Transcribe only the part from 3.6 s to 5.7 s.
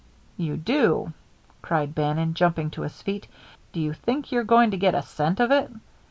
"Do you think you're going to get a cent of it?